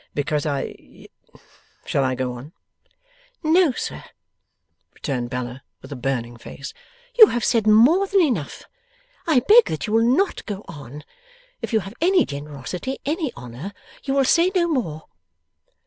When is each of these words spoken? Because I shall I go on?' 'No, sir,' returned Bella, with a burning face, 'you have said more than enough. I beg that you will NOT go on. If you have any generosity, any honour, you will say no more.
Because 0.15 0.47
I 0.47 1.09
shall 1.85 2.03
I 2.03 2.15
go 2.15 2.33
on?' 2.33 2.53
'No, 3.43 3.71
sir,' 3.73 4.03
returned 4.95 5.29
Bella, 5.29 5.61
with 5.83 5.91
a 5.91 5.95
burning 5.95 6.37
face, 6.37 6.73
'you 7.19 7.27
have 7.27 7.45
said 7.45 7.67
more 7.67 8.07
than 8.07 8.21
enough. 8.21 8.63
I 9.27 9.41
beg 9.41 9.65
that 9.65 9.85
you 9.85 9.93
will 9.93 10.03
NOT 10.17 10.43
go 10.47 10.65
on. 10.67 11.03
If 11.61 11.71
you 11.71 11.81
have 11.81 11.93
any 12.01 12.25
generosity, 12.25 12.97
any 13.05 13.31
honour, 13.35 13.73
you 14.03 14.15
will 14.15 14.25
say 14.25 14.49
no 14.55 14.67
more. 14.67 15.03